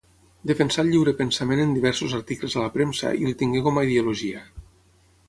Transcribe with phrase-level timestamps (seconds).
[0.51, 4.43] Defensà el lliurepensament en diversos articles a la premsa i el tingué com a ideologia.